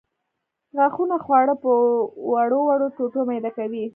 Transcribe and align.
غاښونه 0.77 1.15
خواړه 1.25 1.55
په 1.63 1.71
وړو 2.31 2.59
وړو 2.67 2.87
ټوټو 2.95 3.19
میده 3.29 3.51
کوي. 3.57 3.83